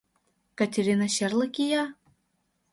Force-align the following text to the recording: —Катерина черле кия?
—Катерина 0.57 1.07
черле 1.15 1.47
кия? 1.55 1.83